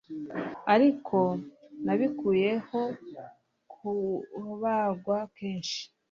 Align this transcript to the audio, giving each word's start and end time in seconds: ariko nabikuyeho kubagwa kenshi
ariko 0.73 1.17
nabikuyeho 1.85 2.81
kubagwa 3.71 5.17
kenshi 5.35 5.81